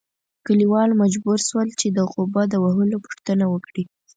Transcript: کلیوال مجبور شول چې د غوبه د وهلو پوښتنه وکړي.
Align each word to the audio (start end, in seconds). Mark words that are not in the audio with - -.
کلیوال 0.45 0.89
مجبور 1.01 1.39
شول 1.47 1.67
چې 1.79 1.87
د 1.97 1.99
غوبه 2.11 2.41
د 2.49 2.53
وهلو 2.63 2.97
پوښتنه 3.05 3.45
وکړي. 3.53 3.83